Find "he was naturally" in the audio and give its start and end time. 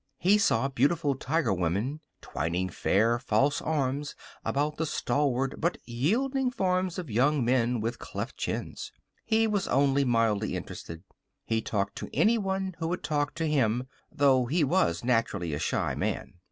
14.47-15.53